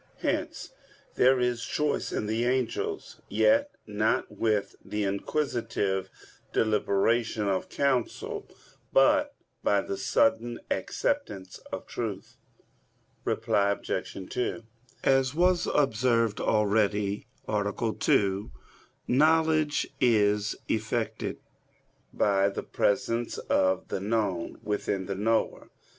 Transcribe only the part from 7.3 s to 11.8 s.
of counsel, but by the sudden acceptance